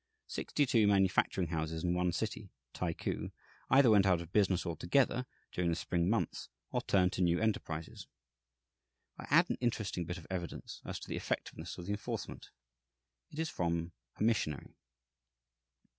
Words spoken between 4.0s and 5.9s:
out of business altogether during the